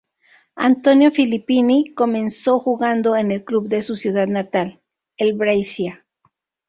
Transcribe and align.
Antonio 0.55 1.11
Filippini 1.11 1.93
comenzó 1.93 2.57
jugando 2.57 3.15
en 3.15 3.31
el 3.31 3.43
club 3.43 3.67
de 3.67 3.83
su 3.83 3.95
ciudad 3.95 4.25
natal, 4.25 4.81
el 5.15 5.33
Brescia. 5.33 6.07